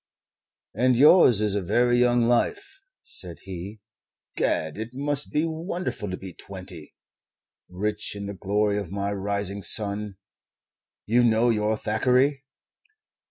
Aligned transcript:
"And 0.73 0.97
yours 0.97 1.41
is 1.41 1.53
a 1.53 1.61
very 1.61 1.99
young 1.99 2.23
life," 2.23 2.81
said 3.03 3.37
he. 3.43 3.81
"Gad! 4.35 4.75
it 4.79 4.95
must 4.95 5.31
be 5.31 5.45
wonderful 5.45 6.09
to 6.09 6.17
be 6.17 6.33
twenty. 6.33 6.95
'Rich 7.69 8.15
in 8.15 8.25
the 8.25 8.33
glory 8.33 8.79
of 8.79 8.91
my 8.91 9.13
rising 9.13 9.61
sun.' 9.61 10.15
You 11.05 11.23
know 11.23 11.51
your 11.51 11.77
Thackeray?" 11.77 12.43